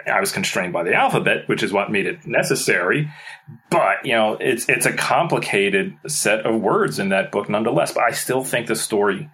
I 0.06 0.20
was 0.20 0.32
constrained 0.32 0.74
by 0.74 0.84
the 0.84 0.94
alphabet, 0.94 1.48
which 1.48 1.64
is 1.64 1.74
what 1.74 1.92
made 1.92 2.06
it 2.06 2.26
necessary. 2.26 3.12
But 3.70 4.06
you 4.06 4.14
know, 4.14 4.38
it's 4.40 4.68
it's 4.70 4.86
a 4.86 4.94
complicated 4.94 5.96
set 6.08 6.46
of 6.46 6.62
words 6.62 7.00
in 7.00 7.10
that 7.10 7.32
book, 7.32 7.50
nonetheless. 7.50 7.94
But 7.94 8.04
I 8.04 8.12
still 8.12 8.44
think 8.44 8.68
the 8.68 8.76
story 8.76 9.30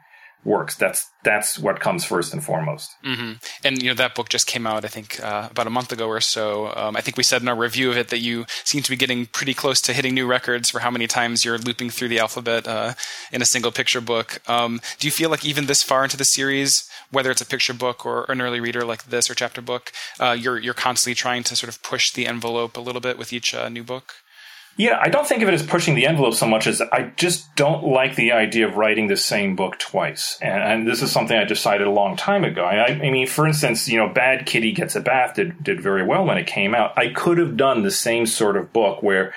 works. 0.45 0.75
That's 0.75 1.09
that's 1.23 1.57
what 1.57 1.79
comes 1.79 2.03
first 2.03 2.33
and 2.33 2.43
foremost. 2.43 2.91
Mm-hmm. 3.05 3.33
And 3.63 3.81
you 3.81 3.89
know 3.89 3.95
that 3.95 4.15
book 4.15 4.29
just 4.29 4.45
came 4.45 4.67
out, 4.67 4.83
I 4.83 4.89
think, 4.89 5.19
uh, 5.21 5.47
about 5.51 5.67
a 5.67 5.69
month 5.69 5.91
ago 5.91 6.07
or 6.07 6.19
so. 6.21 6.73
Um, 6.75 6.95
I 6.95 7.01
think 7.01 7.17
we 7.17 7.23
said 7.23 7.41
in 7.41 7.47
our 7.47 7.55
review 7.55 7.89
of 7.89 7.97
it 7.97 8.09
that 8.09 8.19
you 8.19 8.45
seem 8.63 8.83
to 8.83 8.89
be 8.89 8.95
getting 8.95 9.25
pretty 9.27 9.53
close 9.53 9.81
to 9.81 9.93
hitting 9.93 10.13
new 10.13 10.27
records 10.27 10.69
for 10.69 10.79
how 10.79 10.91
many 10.91 11.07
times 11.07 11.45
you're 11.45 11.57
looping 11.57 11.89
through 11.89 12.09
the 12.09 12.19
alphabet 12.19 12.67
uh, 12.67 12.93
in 13.31 13.41
a 13.41 13.45
single 13.45 13.71
picture 13.71 14.01
book. 14.01 14.41
Um, 14.49 14.81
do 14.99 15.07
you 15.07 15.11
feel 15.11 15.29
like 15.29 15.45
even 15.45 15.65
this 15.65 15.81
far 15.81 16.03
into 16.03 16.17
the 16.17 16.25
series, 16.25 16.73
whether 17.09 17.31
it's 17.31 17.41
a 17.41 17.45
picture 17.45 17.73
book 17.73 18.05
or 18.05 18.25
an 18.29 18.41
early 18.41 18.59
reader 18.59 18.83
like 18.83 19.05
this 19.05 19.29
or 19.29 19.35
chapter 19.35 19.61
book, 19.61 19.91
uh, 20.19 20.35
you're 20.37 20.59
you're 20.59 20.73
constantly 20.73 21.15
trying 21.15 21.43
to 21.43 21.55
sort 21.55 21.69
of 21.69 21.81
push 21.83 22.11
the 22.11 22.27
envelope 22.27 22.77
a 22.77 22.81
little 22.81 23.01
bit 23.01 23.17
with 23.17 23.31
each 23.31 23.53
uh, 23.53 23.69
new 23.69 23.83
book? 23.83 24.15
Yeah, 24.75 24.97
I 24.99 25.09
don't 25.09 25.27
think 25.27 25.43
of 25.43 25.49
it 25.49 25.53
as 25.53 25.61
pushing 25.61 25.93
the 25.93 26.07
envelope 26.07 26.33
so 26.33 26.47
much 26.47 26.65
as 26.65 26.81
I 26.81 27.11
just 27.15 27.55
don't 27.55 27.83
like 27.83 28.15
the 28.15 28.31
idea 28.31 28.67
of 28.67 28.75
writing 28.75 29.07
the 29.07 29.17
same 29.17 29.55
book 29.55 29.77
twice. 29.77 30.39
And, 30.41 30.63
and 30.63 30.87
this 30.87 31.03
is 31.03 31.11
something 31.11 31.37
I 31.37 31.43
decided 31.43 31.85
a 31.85 31.91
long 31.91 32.17
time 32.17 32.43
ago. 32.43 32.63
I, 32.63 32.87
I, 32.87 33.11
mean, 33.11 33.27
for 33.27 33.45
instance, 33.45 33.87
you 33.87 33.97
know, 33.97 34.09
Bad 34.09 34.47
Kitty 34.47 34.71
Gets 34.71 34.95
a 34.95 35.01
Bath 35.01 35.35
did, 35.35 35.63
did 35.63 35.79
very 35.79 36.03
well 36.03 36.25
when 36.25 36.39
it 36.39 36.47
came 36.47 36.73
out. 36.73 36.97
I 36.97 37.09
could 37.09 37.37
have 37.37 37.55
done 37.55 37.83
the 37.83 37.91
same 37.91 38.25
sort 38.25 38.57
of 38.57 38.73
book 38.73 39.03
where 39.03 39.35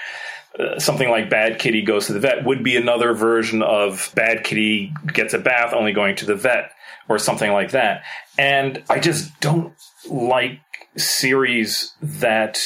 uh, 0.58 0.78
something 0.78 1.10
like 1.10 1.28
Bad 1.28 1.58
Kitty 1.58 1.82
Goes 1.82 2.06
to 2.06 2.14
the 2.14 2.20
Vet 2.20 2.46
would 2.46 2.64
be 2.64 2.76
another 2.76 3.12
version 3.12 3.62
of 3.62 4.10
Bad 4.14 4.42
Kitty 4.42 4.94
Gets 5.12 5.34
a 5.34 5.38
Bath 5.38 5.74
only 5.74 5.92
going 5.92 6.16
to 6.16 6.24
the 6.24 6.34
vet 6.34 6.72
or 7.10 7.18
something 7.18 7.52
like 7.52 7.72
that. 7.72 8.04
And 8.38 8.82
I 8.88 9.00
just 9.00 9.38
don't 9.40 9.74
like 10.10 10.60
series 10.96 11.94
that 12.00 12.58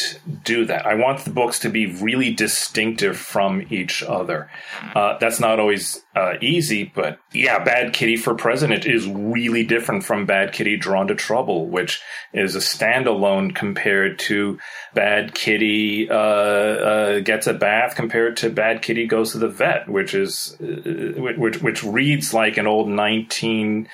do 0.45 0.65
that. 0.67 0.87
I 0.87 0.95
want 0.95 1.25
the 1.25 1.31
books 1.31 1.59
to 1.61 1.69
be 1.69 1.87
really 1.87 2.33
distinctive 2.33 3.17
from 3.17 3.67
each 3.71 4.03
other. 4.03 4.51
Uh, 4.95 5.19
that's 5.19 5.41
not 5.41 5.59
always 5.59 6.03
uh, 6.15 6.35
easy, 6.41 6.93
but 6.95 7.19
yeah, 7.33 7.63
Bad 7.63 7.93
Kitty 7.93 8.17
for 8.17 8.35
President 8.35 8.87
is 8.87 9.07
really 9.07 9.65
different 9.65 10.05
from 10.05 10.27
Bad 10.27 10.53
Kitty 10.53 10.77
Drawn 10.77 11.09
to 11.09 11.15
Trouble, 11.15 11.67
which 11.67 12.01
is 12.33 12.57
a 12.57 12.61
standalone 12.61 13.55
compared 13.55 14.19
to 14.21 14.59
Bad 14.95 15.35
Kitty 15.35 16.09
uh, 16.11 16.15
uh 16.15 17.21
Gets 17.21 17.47
a 17.47 17.55
Bath 17.55 17.95
compared 17.95 18.37
to 18.39 18.51
Bad 18.51 18.83
Kitty 18.83 19.07
Goes 19.07 19.33
to 19.33 19.39
the 19.39 19.49
Vet, 19.49 19.89
which 19.89 20.15
is 20.15 20.57
uh, 20.61 21.21
which 21.21 21.63
which 21.63 21.85
reads 21.85 22.35
like 22.35 22.57
an 22.57 22.67
old 22.67 22.89
nineteen. 22.89 23.41
19 23.41 23.89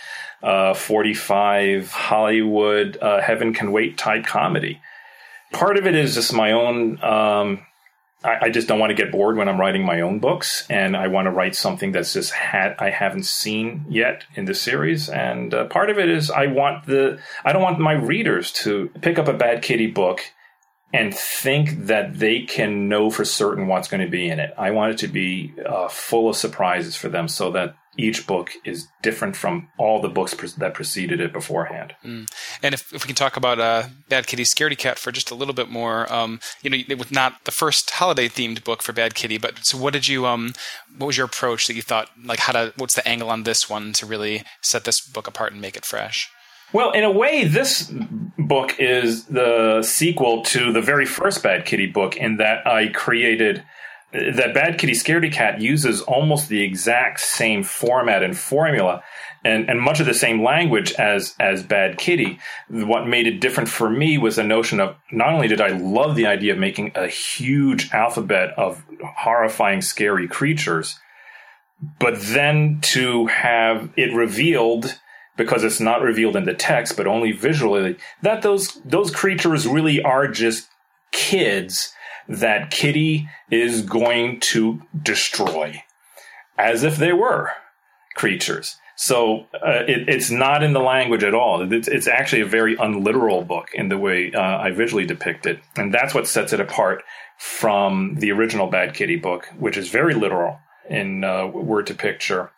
uh, 0.47 0.75
45 0.75 1.91
Hollywood 1.91 2.97
uh, 3.03 3.21
heaven 3.21 3.53
can 3.53 3.73
wait 3.73 3.99
type 3.99 4.25
comedy. 4.25 4.81
Part 5.53 5.77
of 5.77 5.89
it 5.89 5.97
is 5.97 6.15
just 6.15 6.33
my 6.33 6.53
own. 6.53 7.03
Um, 7.03 7.67
I, 8.23 8.47
I, 8.47 8.51
just 8.51 8.69
don't 8.69 8.79
want 8.79 8.91
to 8.91 8.95
get 8.95 9.11
bored 9.11 9.37
when 9.37 9.49
I'm 9.49 9.61
writing 9.61 9.85
my 9.85 10.03
own 10.03 10.21
books, 10.21 10.65
and 10.71 10.97
I 10.97 11.09
want 11.09 11.27
to 11.27 11.33
write 11.33 11.57
something 11.57 11.91
that's 11.91 12.13
just 12.13 12.31
had 12.33 12.77
I 12.79 12.91
haven't 12.91 13.27
seen 13.27 13.87
yet 13.89 14.23
in 14.37 14.45
the 14.45 14.55
series. 14.55 15.09
And 15.09 15.53
uh, 15.53 15.65
part 15.65 15.91
of 15.91 15.99
it 15.99 16.09
is 16.09 16.31
I 16.31 16.47
want 16.47 16.87
the 16.87 17.19
I 17.45 17.53
don't 17.53 17.63
want 17.63 17.81
my 17.81 17.95
readers 17.95 18.53
to 18.53 18.89
pick 19.01 19.19
up 19.19 19.27
a 19.27 19.33
Bad 19.33 19.63
Kitty 19.63 19.89
book 19.89 20.21
and 20.93 21.13
think 21.13 21.87
that 21.87 22.21
they 22.21 22.43
can 22.43 22.89
know 22.89 23.11
for 23.11 23.25
certain 23.25 23.67
what's 23.67 23.89
going 23.89 24.05
to 24.05 24.11
be 24.11 24.29
in 24.29 24.39
it. 24.39 24.55
I 24.57 24.71
want 24.71 24.93
it 24.93 24.99
to 24.99 25.09
be 25.09 25.55
uh, 25.67 25.89
full 25.89 26.29
of 26.29 26.37
surprises 26.37 26.95
for 26.95 27.09
them 27.09 27.27
so 27.27 27.51
that 27.51 27.75
each 27.99 28.27
book 28.27 28.51
is 28.65 28.89
different 29.03 29.37
from 29.37 29.69
all 29.79 30.01
the 30.01 30.09
books 30.09 30.35
pre- 30.35 30.49
that 30.59 30.75
preceded 30.75 31.21
it 31.21 31.33
beforehand. 31.33 31.95
Mm. 32.05 32.29
And 32.63 32.75
if, 32.75 32.93
if 32.93 33.05
we 33.05 33.09
can 33.09 33.17
talk 33.17 33.37
about 33.37 33.59
uh, 33.59 33.85
Bad 34.09 34.27
Kitty 34.27 34.45
Scaredy 34.45 34.77
Cat 34.77 34.99
for 34.99 35.13
just 35.13 35.31
a 35.31 35.35
little 35.35 35.55
bit 35.55 35.69
more, 35.69 36.13
um, 36.13 36.41
you 36.63 36.71
know, 36.71 36.77
it 36.77 36.99
was 36.99 37.11
not 37.11 37.45
the 37.45 37.53
first 37.53 37.91
holiday 37.91 38.29
themed 38.29 38.65
book 38.65 38.83
for 38.83 38.93
Bad 38.93 39.15
Kitty, 39.15 39.39
but 39.39 39.59
so 39.63 39.79
what 39.79 39.93
did 39.93 40.09
you, 40.09 40.27
um, 40.27 40.53
what 40.97 41.07
was 41.07 41.17
your 41.17 41.27
approach 41.27 41.67
that 41.67 41.75
you 41.75 41.83
thought, 41.83 42.11
like, 42.25 42.41
how 42.41 42.53
to, 42.53 42.73
what's 42.77 42.95
the 42.95 43.07
angle 43.07 43.31
on 43.31 43.45
this 43.45 43.69
one 43.69 43.93
to 43.95 44.07
really 44.07 44.43
set 44.63 44.85
this 44.85 45.01
book 45.01 45.27
apart 45.27 45.53
and 45.53 45.61
make 45.61 45.77
it 45.77 45.85
fresh? 45.85 46.31
Well, 46.73 46.91
in 46.91 47.05
a 47.05 47.11
way, 47.11 47.45
this 47.45 47.93
book 48.39 48.79
is 48.79 49.27
the 49.27 49.83
sequel 49.83 50.43
to 50.47 50.73
the 50.73 50.83
very 50.83 51.07
first 51.07 51.43
Bad 51.43 51.65
Kitty 51.65 51.87
book 51.87 52.17
in 52.17 52.39
that 52.39 52.67
I 52.67 52.89
created 52.89 53.63
that 54.13 54.55
Bad 54.55 54.79
Kitty 54.79 54.93
Scaredy 54.93 55.33
Cat 55.33 55.61
uses 55.61 56.01
almost 56.03 56.49
the 56.49 56.63
exact 56.63 57.21
same 57.21 57.63
format 57.63 58.23
and 58.23 58.37
formula 58.37 59.03
and, 59.45 59.69
and 59.69 59.81
much 59.81 60.01
of 60.01 60.07
the 60.07 60.15
same 60.15 60.43
language 60.43 60.93
as 60.95 61.35
as 61.39 61.63
Bad 61.63 61.99
Kitty. 61.99 62.39
What 62.69 63.07
made 63.07 63.27
it 63.27 63.41
different 63.41 63.69
for 63.69 63.91
me 63.91 64.19
was 64.19 64.37
the 64.37 64.45
notion 64.45 64.81
of 64.81 64.97
not 65.11 65.33
only 65.33 65.49
did 65.49 65.61
I 65.61 65.69
love 65.69 66.17
the 66.17 66.27
idea 66.27 66.53
of 66.53 66.59
making 66.59 66.93
a 66.95 67.09
huge 67.09 67.93
alphabet 67.93 68.51
of 68.57 68.85
horrifying, 69.17 69.83
scary 69.83 70.29
creatures, 70.29 70.99
but 71.99 72.19
then 72.21 72.81
to 72.83 73.27
have 73.27 73.91
it 73.97 74.15
revealed 74.15 74.99
because 75.37 75.65
it's 75.65 75.81
not 75.81 76.01
revealed 76.01 76.37
in 76.37 76.45
the 76.45 76.55
text, 76.55 76.97
but 76.97 77.07
only 77.07 77.33
visually, 77.33 77.97
that 78.23 78.43
those 78.43 78.81
those 78.85 79.11
creatures 79.11 79.67
really 79.67 80.01
are 80.03 80.29
just 80.29 80.69
kids 81.13 81.93
that 82.29 82.71
Kitty 82.71 83.29
is 83.51 83.83
going 83.83 84.41
to 84.41 84.83
destroy, 85.01 85.83
as 86.59 86.83
if 86.83 86.97
they 86.97 87.13
were 87.13 87.51
creatures. 88.15 88.77
So 88.97 89.47
uh, 89.55 89.85
it, 89.87 90.09
it's 90.09 90.31
not 90.31 90.63
in 90.63 90.73
the 90.73 90.81
language 90.81 91.23
at 91.23 91.35
all. 91.35 91.71
It's, 91.71 91.87
it's, 91.87 92.09
actually 92.09 92.41
a 92.41 92.47
very 92.47 92.77
unliteral 92.77 93.43
book 93.43 93.69
in 93.75 93.91
the 93.91 93.99
way 93.99 94.33
uh, 94.33 94.41
I 94.41 94.71
visually 94.71 95.05
depict 95.05 95.45
it, 95.45 95.61
and 95.77 95.93
that's 95.93 96.15
what 96.15 96.27
sets 96.27 96.55
it 96.55 96.61
apart 96.61 97.03
from 97.37 98.15
the 98.17 98.33
original 98.33 98.69
Bad 98.69 98.95
Kitty 98.95 99.17
book, 99.17 99.47
which 99.59 99.77
is 99.77 99.91
very 99.91 100.15
literal 100.15 100.59
in 100.89 101.25
uh, 101.25 101.47
word 101.47 101.87
to 101.89 101.95
picture. 101.95 102.51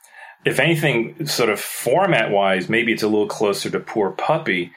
If 0.45 0.61
anything, 0.61 1.27
sort 1.27 1.51
of 1.51 1.59
format 1.59 2.31
wise, 2.31 2.69
maybe 2.69 2.93
it's 2.93 3.03
a 3.03 3.09
little 3.09 3.27
closer 3.27 3.69
to 3.71 3.81
Poor 3.81 4.13
Puppy, 4.13 4.71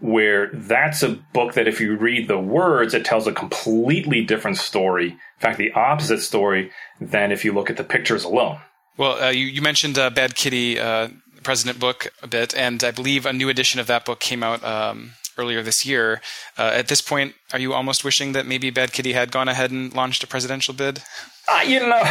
where 0.00 0.50
that's 0.52 1.02
a 1.02 1.08
book 1.08 1.54
that 1.54 1.66
if 1.66 1.80
you 1.80 1.96
read 1.96 2.28
the 2.28 2.38
words, 2.38 2.94
it 2.94 3.04
tells 3.04 3.26
a 3.26 3.32
completely 3.32 4.24
different 4.24 4.56
story. 4.56 5.08
In 5.08 5.40
fact, 5.40 5.58
the 5.58 5.72
opposite 5.72 6.20
story 6.20 6.70
than 7.00 7.32
if 7.32 7.44
you 7.44 7.52
look 7.52 7.70
at 7.70 7.76
the 7.76 7.84
pictures 7.84 8.24
alone. 8.24 8.60
Well, 8.96 9.22
uh, 9.22 9.30
you, 9.30 9.46
you, 9.46 9.62
mentioned 9.62 9.98
uh, 9.98 10.10
Bad 10.10 10.34
Kitty 10.34 10.78
uh, 10.78 11.08
President 11.42 11.78
book 11.78 12.08
a 12.22 12.26
bit, 12.26 12.54
and 12.56 12.82
I 12.82 12.90
believe 12.90 13.26
a 13.26 13.32
new 13.32 13.48
edition 13.48 13.80
of 13.80 13.86
that 13.86 14.04
book 14.04 14.20
came 14.20 14.42
out 14.42 14.62
um, 14.64 15.12
earlier 15.38 15.62
this 15.62 15.86
year. 15.86 16.20
Uh, 16.58 16.70
at 16.74 16.88
this 16.88 17.00
point, 17.00 17.34
are 17.52 17.58
you 17.58 17.72
almost 17.72 18.04
wishing 18.04 18.32
that 18.32 18.46
maybe 18.46 18.70
Bad 18.70 18.92
Kitty 18.92 19.12
had 19.12 19.30
gone 19.30 19.48
ahead 19.48 19.70
and 19.70 19.92
launched 19.94 20.22
a 20.22 20.26
presidential 20.26 20.74
bid? 20.74 21.02
Uh, 21.50 21.62
you 21.62 21.80
know, 21.80 22.00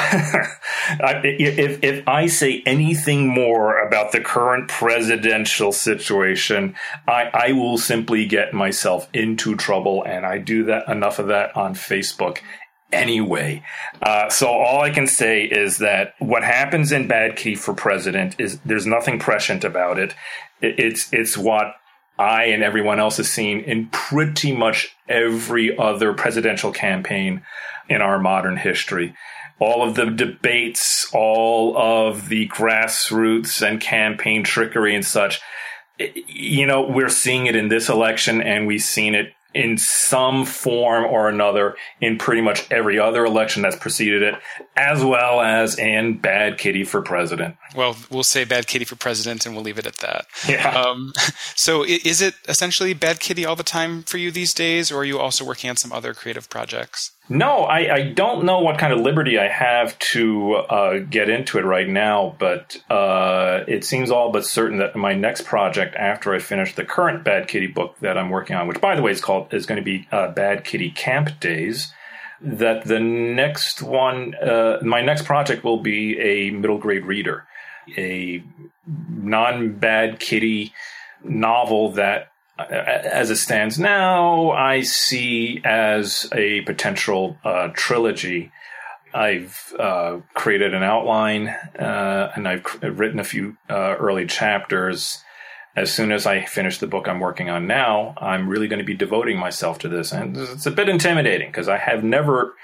if 1.24 1.84
if 1.84 2.08
I 2.08 2.26
say 2.26 2.64
anything 2.66 3.28
more 3.28 3.80
about 3.80 4.12
the 4.12 4.20
current 4.20 4.68
presidential 4.68 5.72
situation, 5.72 6.76
I, 7.08 7.30
I 7.34 7.52
will 7.52 7.78
simply 7.78 8.26
get 8.26 8.54
myself 8.54 9.08
into 9.14 9.56
trouble, 9.56 10.04
and 10.04 10.26
I 10.26 10.40
do 10.40 10.64
that 10.66 10.88
enough 10.88 11.20
of 11.20 11.28
that 11.28 11.56
on 11.56 11.76
Facebook 11.76 12.40
anyway. 12.92 13.64
Uh, 14.02 14.30
so 14.30 14.48
all 14.48 14.82
I 14.82 14.90
can 14.90 15.08
say 15.08 15.44
is 15.44 15.80
that 15.80 16.14
what 16.20 16.44
happens 16.44 16.92
in 16.92 17.08
Bad 17.08 17.36
Kitty 17.36 17.56
for 17.56 17.74
President 17.74 18.36
is 18.40 18.60
there's 18.62 18.86
nothing 18.86 19.20
prescient 19.20 19.64
about 19.64 20.00
it. 20.00 20.16
It's 20.62 21.12
it's 21.14 21.38
what 21.38 21.76
I 22.20 22.46
and 22.46 22.64
everyone 22.64 23.00
else 23.00 23.18
has 23.18 23.30
seen 23.30 23.62
in 23.62 23.88
pretty 23.90 24.56
much 24.56 24.96
every 25.08 25.78
other 25.78 26.14
presidential 26.14 26.72
campaign 26.72 27.44
in 27.90 28.02
our 28.02 28.20
modern 28.20 28.58
history. 28.58 29.14
All 29.60 29.88
of 29.88 29.96
the 29.96 30.06
debates, 30.06 31.10
all 31.14 31.78
of 31.78 32.30
the 32.30 32.48
grassroots 32.48 33.68
and 33.68 33.80
campaign 33.82 34.44
trickery 34.44 34.96
and 34.96 35.06
such. 35.06 35.42
You 36.28 36.66
know, 36.66 36.84
we're 36.84 37.10
seeing 37.10 37.48
it 37.48 37.56
in 37.56 37.70
this 37.70 37.90
election 37.90 38.42
and 38.42 38.68
we've 38.68 38.84
seen 38.84 39.16
it 39.16 39.34
in 39.54 39.78
some 39.78 40.46
form 40.46 41.06
or 41.06 41.30
another 41.30 41.76
in 42.02 42.18
pretty 42.18 42.42
much 42.42 42.70
every 42.72 43.00
other 43.00 43.26
election 43.26 43.62
that's 43.64 43.76
preceded 43.76 44.22
it, 44.22 44.36
as 44.76 45.04
well 45.04 45.42
as 45.42 45.78
in 45.78 46.18
Bad 46.18 46.58
Kitty 46.58 46.84
for 46.84 47.02
President. 47.02 47.56
Well, 47.76 47.96
we'll 48.10 48.24
say 48.24 48.44
Bad 48.44 48.68
Kitty 48.68 48.86
for 48.86 48.96
President 48.96 49.46
and 49.46 49.56
we'll 49.56 49.64
leave 49.64 49.80
it 49.80 49.88
at 49.88 49.98
that. 49.98 50.26
Yeah. 50.48 50.70
Um, 50.70 51.14
so 51.56 51.84
is 51.84 52.22
it 52.22 52.36
essentially 52.48 52.94
Bad 52.94 53.20
Kitty 53.20 53.46
all 53.46 53.56
the 53.56 53.64
time 53.64 54.04
for 54.04 54.18
you 54.18 54.32
these 54.32 54.54
days, 54.54 54.92
or 54.92 55.00
are 55.00 55.06
you 55.06 55.20
also 55.20 55.46
working 55.46 55.70
on 55.70 55.78
some 55.78 55.92
other 55.92 56.14
creative 56.14 56.50
projects? 56.50 57.12
No, 57.30 57.64
I, 57.64 57.94
I, 57.94 58.04
don't 58.04 58.46
know 58.46 58.62
what 58.62 58.78
kind 58.78 58.94
of 58.94 59.02
liberty 59.02 59.38
I 59.38 59.50
have 59.50 60.00
to 60.00 60.56
uh, 60.56 61.00
get 61.00 61.30
into 61.30 61.58
it 61.58 61.66
right 61.66 61.88
now, 61.88 62.36
but 62.40 62.82
uh, 62.90 63.66
it 63.68 63.84
seems 63.84 64.12
all 64.12 64.32
but 64.32 64.46
certain 64.46 64.78
that 64.78 64.96
my 64.96 65.14
next 65.14 65.44
project, 65.46 65.96
after 65.96 66.34
I 66.34 66.40
finish 66.40 66.76
the 66.76 66.86
current 66.86 67.26
Bad 67.26 67.50
Kitty 67.50 67.68
book 67.68 67.98
that 68.00 68.18
I'm 68.18 68.30
working 68.30 68.56
on, 68.56 68.68
which 68.68 68.80
by 68.80 68.96
the 68.96 69.02
way 69.02 69.12
is 69.12 69.20
called 69.20 69.54
is 69.54 69.66
going 69.66 69.78
to 69.78 69.84
be 69.84 70.08
uh, 70.10 70.32
Bad 70.32 70.64
Kitty 70.64 70.90
Camp 70.90 71.38
Days, 71.42 71.94
that 72.40 72.86
the 72.86 73.00
next 73.00 73.82
one, 73.82 74.34
uh, 74.36 74.80
my 74.82 75.02
next 75.02 75.26
project 75.26 75.66
will 75.66 75.82
be 75.82 76.18
a 76.20 76.52
middle 76.52 76.78
grade 76.78 77.06
reader, 77.06 77.46
a 77.98 78.42
non 78.86 79.74
Bad 79.74 80.22
Kitty 80.22 80.72
novel 81.26 81.92
that 81.94 82.32
as 82.60 83.30
it 83.30 83.38
stands 83.38 83.78
now, 83.78 84.52
I 84.52 84.82
see 84.82 85.62
as 85.64 86.30
a 86.34 86.62
potential 86.62 87.38
uh, 87.44 87.70
trilogy. 87.74 88.52
I've 89.14 89.74
uh, 89.80 90.20
created 90.34 90.74
an 90.74 90.84
outline 90.84 91.48
uh, 91.48 92.32
and 92.36 92.48
I've 92.48 92.66
written 92.82 93.20
a 93.20 93.24
few 93.24 93.58
uh, 93.70 93.96
early 93.98 94.26
chapters. 94.26 95.24
As 95.76 95.94
soon 95.94 96.12
as 96.12 96.26
I 96.26 96.44
finish 96.46 96.80
the 96.80 96.88
book 96.88 97.08
I'm 97.08 97.20
working 97.20 97.50
on 97.50 97.68
now, 97.68 98.16
I'm 98.18 98.50
really 98.50 98.68
going 98.68 98.80
to 98.80 98.86
be 98.86 98.96
devoting 98.96 99.38
myself 99.38 99.78
to 99.80 99.88
this. 99.88 100.12
And 100.12 100.36
it's 100.36 100.66
a 100.66 100.72
bit 100.72 100.90
intimidating 100.90 101.50
because 101.50 101.70
I 101.70 101.78
have 101.78 102.04
never 102.04 102.56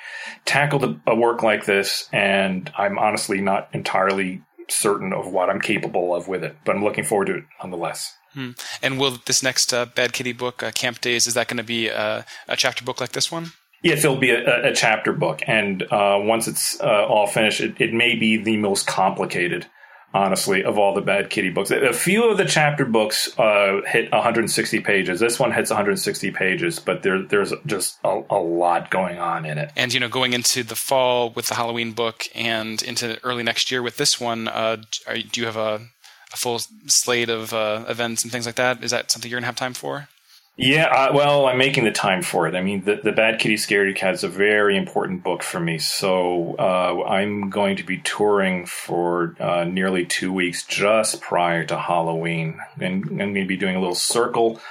tackled 0.45 0.83
a, 0.83 0.99
a 1.05 1.15
work 1.15 1.43
like 1.43 1.65
this, 1.65 2.09
and 2.11 2.71
I'm 2.75 2.97
honestly 2.97 3.39
not 3.39 3.69
entirely 3.71 4.41
certain 4.67 5.13
of 5.13 5.27
what 5.27 5.51
I'm 5.51 5.61
capable 5.61 6.15
of 6.15 6.27
with 6.27 6.43
it. 6.43 6.57
But 6.65 6.75
I'm 6.75 6.83
looking 6.83 7.03
forward 7.03 7.25
to 7.25 7.35
it 7.35 7.43
nonetheless. 7.61 8.17
Hmm. 8.33 8.51
And 8.81 8.99
will 8.99 9.17
this 9.25 9.43
next 9.43 9.73
uh, 9.73 9.85
Bad 9.85 10.13
Kitty 10.13 10.33
book, 10.33 10.63
uh, 10.63 10.71
Camp 10.71 11.01
Days, 11.01 11.27
is 11.27 11.35
that 11.35 11.47
going 11.47 11.57
to 11.57 11.63
be 11.63 11.87
a, 11.87 12.25
a, 12.47 12.55
chapter 12.55 12.83
book 12.83 12.99
like 12.99 13.11
this 13.11 13.31
one? 13.31 13.53
Yes, 13.83 14.03
it'll 14.03 14.17
be 14.17 14.31
a, 14.31 14.71
a 14.71 14.73
chapter 14.73 15.13
book, 15.13 15.41
and 15.45 15.83
uh, 15.83 16.17
once 16.21 16.47
it's 16.47 16.79
uh, 16.81 17.05
all 17.05 17.27
finished, 17.27 17.61
it, 17.61 17.79
it, 17.79 17.93
may 17.93 18.15
be 18.15 18.37
the 18.37 18.55
most 18.55 18.87
complicated, 18.87 19.67
honestly, 20.13 20.63
of 20.63 20.79
all 20.79 20.95
the 20.95 21.01
Bad 21.01 21.29
Kitty 21.29 21.49
books. 21.49 21.69
A 21.69 21.91
few 21.91 22.23
of 22.29 22.37
the 22.37 22.45
chapter 22.45 22.85
books 22.85 23.37
uh, 23.37 23.81
hit 23.85 24.09
160 24.11 24.79
pages. 24.79 25.19
This 25.19 25.37
one 25.37 25.51
hits 25.51 25.69
160 25.69 26.31
pages, 26.31 26.79
but 26.79 27.03
there, 27.03 27.21
there's 27.21 27.53
just 27.65 27.99
a, 28.05 28.21
a, 28.29 28.39
lot 28.39 28.89
going 28.89 29.19
on 29.19 29.45
in 29.45 29.57
it. 29.57 29.71
And 29.75 29.93
you 29.93 29.99
know, 29.99 30.09
going 30.09 30.31
into 30.31 30.63
the 30.63 30.75
fall 30.75 31.31
with 31.31 31.47
the 31.47 31.55
Halloween 31.55 31.91
book, 31.91 32.23
and 32.33 32.81
into 32.81 33.19
early 33.23 33.43
next 33.43 33.69
year 33.69 33.83
with 33.83 33.97
this 33.97 34.19
one, 34.19 34.47
uh, 34.47 34.77
are, 35.05 35.17
do 35.17 35.41
you 35.41 35.45
have 35.45 35.57
a 35.57 35.89
a 36.33 36.37
full 36.37 36.59
slate 36.87 37.29
of 37.29 37.53
uh, 37.53 37.85
events 37.87 38.23
and 38.23 38.31
things 38.31 38.45
like 38.45 38.55
that. 38.55 38.83
Is 38.83 38.91
that 38.91 39.11
something 39.11 39.29
you're 39.29 39.37
going 39.37 39.43
to 39.43 39.47
have 39.47 39.55
time 39.55 39.73
for? 39.73 40.09
Yeah, 40.55 40.85
uh, 40.85 41.13
well, 41.13 41.47
I'm 41.47 41.57
making 41.57 41.83
the 41.83 41.91
time 41.91 42.21
for 42.21 42.47
it. 42.47 42.53
I 42.53 42.61
mean, 42.61 42.83
the, 42.83 42.99
the 43.03 43.11
Bad 43.11 43.39
Kitty 43.39 43.55
Scaredy 43.55 43.95
Cat 43.95 44.13
is 44.13 44.23
a 44.23 44.29
very 44.29 44.77
important 44.77 45.23
book 45.23 45.41
for 45.41 45.59
me. 45.59 45.79
So 45.79 46.55
uh, 46.59 47.03
I'm 47.05 47.49
going 47.49 47.77
to 47.77 47.83
be 47.83 47.97
touring 47.97 48.67
for 48.67 49.35
uh, 49.39 49.63
nearly 49.63 50.05
two 50.05 50.31
weeks 50.31 50.63
just 50.63 51.21
prior 51.21 51.65
to 51.65 51.79
Halloween. 51.79 52.59
And 52.79 53.03
I'm 53.03 53.17
going 53.17 53.33
to 53.33 53.45
be 53.45 53.57
doing 53.57 53.75
a 53.75 53.79
little 53.79 53.95
circle 53.95 54.61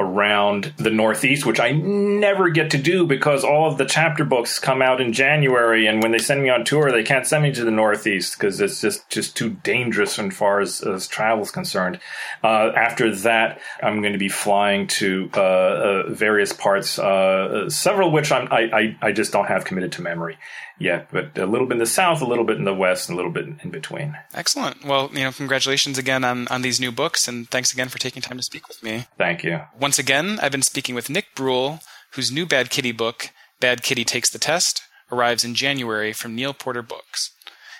around 0.00 0.72
the 0.76 0.90
Northeast, 0.90 1.46
which 1.46 1.60
I 1.60 1.70
never 1.72 2.48
get 2.48 2.70
to 2.70 2.78
do 2.78 3.06
because 3.06 3.44
all 3.44 3.70
of 3.70 3.78
the 3.78 3.84
chapter 3.84 4.24
books 4.24 4.58
come 4.58 4.82
out 4.82 5.00
in 5.00 5.12
January, 5.12 5.86
and 5.86 6.02
when 6.02 6.12
they 6.12 6.18
send 6.18 6.42
me 6.42 6.48
on 6.48 6.64
tour, 6.64 6.90
they 6.90 7.02
can't 7.02 7.26
send 7.26 7.42
me 7.42 7.52
to 7.52 7.64
the 7.64 7.70
Northeast 7.70 8.38
because 8.38 8.60
it's 8.60 8.80
just 8.80 9.08
just 9.10 9.36
too 9.36 9.50
dangerous 9.62 10.18
as 10.18 10.34
far 10.34 10.60
as, 10.60 10.80
as 10.80 11.06
travel 11.06 11.44
is 11.44 11.50
concerned. 11.50 12.00
Uh, 12.42 12.72
after 12.74 13.14
that, 13.14 13.60
I'm 13.82 14.00
going 14.00 14.14
to 14.14 14.18
be 14.18 14.28
flying 14.28 14.86
to 14.88 15.30
uh, 15.34 15.40
uh, 15.40 16.02
various 16.08 16.52
parts, 16.52 16.98
uh, 16.98 17.68
several 17.68 18.08
of 18.08 18.14
which 18.14 18.32
I'm, 18.32 18.48
I, 18.50 18.70
I 18.72 18.96
I 19.08 19.12
just 19.12 19.32
don't 19.32 19.46
have 19.46 19.64
committed 19.64 19.92
to 19.92 20.02
memory 20.02 20.38
yet, 20.80 21.08
but 21.12 21.38
a 21.38 21.46
little 21.46 21.66
bit 21.66 21.74
in 21.74 21.78
the 21.78 21.86
south, 21.86 22.20
a 22.20 22.26
little 22.26 22.44
bit 22.44 22.56
in 22.56 22.64
the 22.64 22.74
west, 22.74 23.08
and 23.08 23.14
a 23.14 23.16
little 23.16 23.30
bit 23.30 23.46
in 23.62 23.70
between. 23.70 24.16
Excellent. 24.34 24.84
Well, 24.84 25.10
you 25.12 25.20
know, 25.20 25.30
congratulations 25.30 25.98
again 25.98 26.24
on, 26.24 26.48
on 26.48 26.62
these 26.62 26.80
new 26.80 26.90
books, 26.90 27.28
and 27.28 27.48
thanks 27.48 27.72
again 27.72 27.88
for 27.88 27.98
taking 27.98 28.22
time 28.22 28.38
to 28.38 28.42
speak 28.42 28.66
with 28.66 28.82
me. 28.82 29.06
Thank 29.18 29.44
you. 29.44 29.60
Once 29.78 29.98
again, 29.98 30.40
I've 30.42 30.52
been 30.52 30.62
speaking 30.62 30.94
with 30.94 31.10
Nick 31.10 31.34
Bruel, 31.36 31.80
whose 32.12 32.32
new 32.32 32.46
Bad 32.46 32.70
Kitty 32.70 32.92
book, 32.92 33.30
Bad 33.60 33.82
Kitty 33.82 34.04
Takes 34.04 34.30
the 34.30 34.38
Test, 34.38 34.82
arrives 35.12 35.44
in 35.44 35.54
January 35.54 36.12
from 36.12 36.34
Neal 36.34 36.54
Porter 36.54 36.82
Books. 36.82 37.30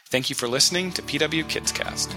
Thank 0.06 0.28
you 0.28 0.36
for 0.36 0.48
listening 0.48 0.92
to 0.92 1.02
PW 1.02 1.48
Kids 1.48 1.72
Cast. 1.72 2.14